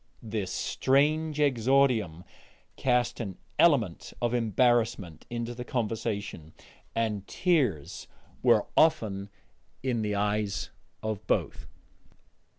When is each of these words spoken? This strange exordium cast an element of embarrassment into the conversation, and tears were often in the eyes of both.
This 0.23 0.49
strange 0.51 1.37
exordium 1.39 2.23
cast 2.75 3.19
an 3.19 3.37
element 3.59 4.13
of 4.19 4.33
embarrassment 4.33 5.27
into 5.29 5.53
the 5.53 5.63
conversation, 5.63 6.53
and 6.95 7.27
tears 7.27 8.07
were 8.41 8.65
often 8.75 9.29
in 9.83 10.01
the 10.01 10.15
eyes 10.15 10.71
of 11.03 11.27
both. 11.27 11.67